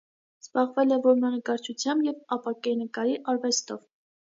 [0.45, 3.89] Զբաղվել է որմնանկարչությամբ և ապակենկարի արվեստով։